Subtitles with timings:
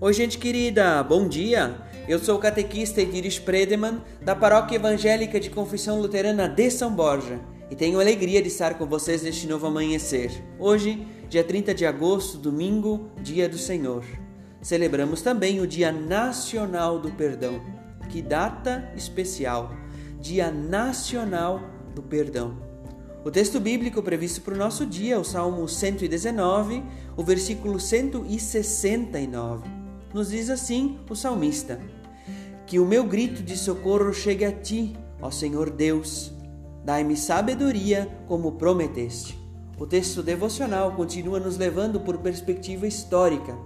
[0.00, 1.76] Oi, gente querida, bom dia!
[2.06, 7.40] Eu sou o catequista Ediris Predeman, da Paróquia Evangélica de Confissão Luterana de São Borja,
[7.68, 10.30] e tenho alegria de estar com vocês neste novo amanhecer.
[10.56, 14.04] Hoje, dia 30 de agosto, domingo, dia do Senhor.
[14.62, 17.60] Celebramos também o Dia Nacional do Perdão.
[18.08, 19.74] Que data especial!
[20.20, 21.60] Dia Nacional
[21.92, 22.56] do Perdão.
[23.24, 26.84] O texto bíblico previsto para o nosso dia é o Salmo 119,
[27.16, 29.77] o versículo 169
[30.12, 31.80] nos diz assim o salmista:
[32.66, 36.32] Que o meu grito de socorro chegue a ti, ó Senhor Deus.
[36.84, 39.38] Dai-me sabedoria como prometeste.
[39.78, 43.56] O texto devocional continua nos levando por perspectiva histórica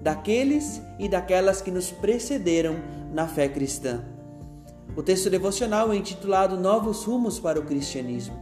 [0.00, 2.76] daqueles e daquelas que nos precederam
[3.12, 4.02] na fé cristã.
[4.96, 8.36] O texto devocional é intitulado Novos Rumos para o Cristianismo.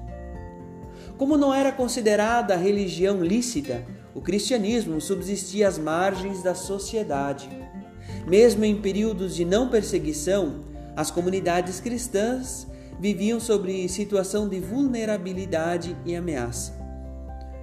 [1.19, 3.85] Como não era considerada religião lícita,
[4.19, 7.49] o cristianismo subsistia às margens da sociedade.
[8.27, 10.65] Mesmo em períodos de não perseguição,
[10.97, 12.67] as comunidades cristãs
[12.99, 16.73] viviam sobre situação de vulnerabilidade e ameaça.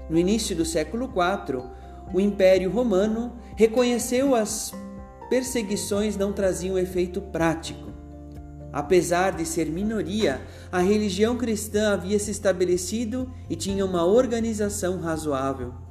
[0.10, 1.62] No início do século IV,
[2.14, 4.74] o Império Romano reconheceu as
[5.30, 7.92] perseguições não traziam efeito prático.
[8.72, 10.40] Apesar de ser minoria,
[10.72, 15.84] a religião cristã havia se estabelecido e tinha uma organização razoável.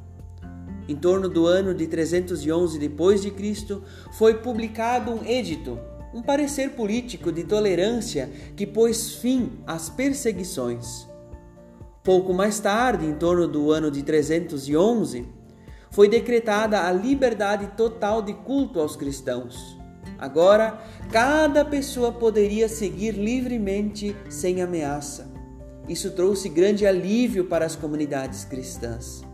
[0.88, 3.82] Em torno do ano de 311 depois de Cristo,
[4.12, 5.78] foi publicado um edito,
[6.12, 11.08] um parecer político de tolerância que pôs fim às perseguições.
[12.02, 15.27] Pouco mais tarde, em torno do ano de 311,
[15.90, 19.78] foi decretada a liberdade total de culto aos cristãos.
[20.18, 20.78] Agora,
[21.10, 25.32] cada pessoa poderia seguir livremente sem ameaça.
[25.88, 29.24] Isso trouxe grande alívio para as comunidades cristãs.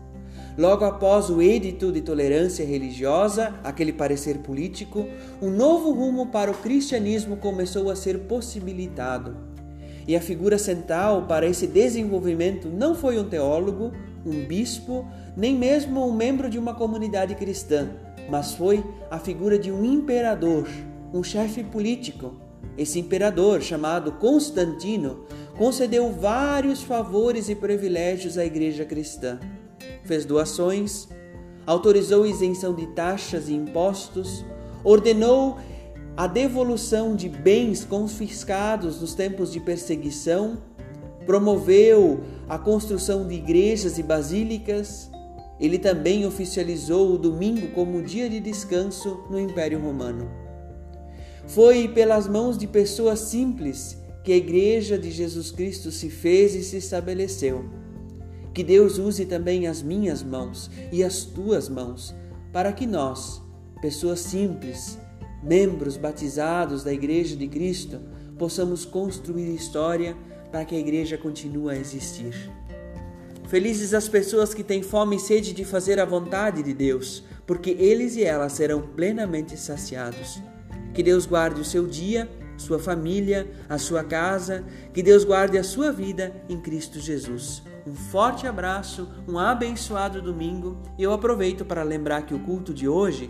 [0.61, 5.07] Logo após o edito de tolerância religiosa, aquele parecer político,
[5.41, 9.35] um novo rumo para o cristianismo começou a ser possibilitado.
[10.07, 13.91] E a figura central para esse desenvolvimento não foi um teólogo,
[14.23, 15.03] um bispo,
[15.35, 17.89] nem mesmo um membro de uma comunidade cristã,
[18.29, 20.67] mas foi a figura de um imperador,
[21.11, 22.35] um chefe político.
[22.77, 25.25] Esse imperador, chamado Constantino,
[25.57, 29.39] concedeu vários favores e privilégios à igreja cristã
[30.03, 31.07] fez doações,
[31.65, 34.43] autorizou isenção de taxas e impostos,
[34.83, 35.57] ordenou
[36.15, 40.57] a devolução de bens confiscados nos tempos de perseguição,
[41.25, 45.09] promoveu a construção de igrejas e basílicas.
[45.59, 50.29] Ele também oficializou o domingo como dia de descanso no Império Romano.
[51.47, 56.63] Foi pelas mãos de pessoas simples que a Igreja de Jesus Cristo se fez e
[56.63, 57.65] se estabeleceu.
[58.53, 62.13] Que Deus use também as minhas mãos e as tuas mãos,
[62.51, 63.41] para que nós,
[63.81, 64.97] pessoas simples,
[65.41, 67.99] membros batizados da Igreja de Cristo,
[68.37, 70.17] possamos construir história
[70.51, 72.33] para que a igreja continue a existir.
[73.47, 77.71] Felizes as pessoas que têm fome e sede de fazer a vontade de Deus, porque
[77.71, 80.41] eles e elas serão plenamente saciados.
[80.93, 84.63] Que Deus guarde o seu dia, sua família, a sua casa,
[84.93, 90.77] que Deus guarde a sua vida em Cristo Jesus um forte abraço, um abençoado domingo
[90.97, 93.29] e eu aproveito para lembrar que o culto de hoje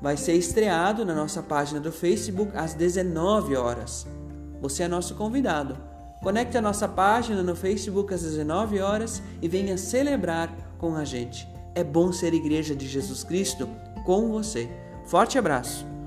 [0.00, 4.06] vai ser estreado na nossa página do Facebook às 19 horas.
[4.60, 5.76] Você é nosso convidado.
[6.22, 11.48] Conecte a nossa página no Facebook às 19 horas e venha celebrar com a gente.
[11.74, 13.68] É bom ser igreja de Jesus Cristo
[14.04, 14.68] com você.
[15.04, 15.97] Forte abraço!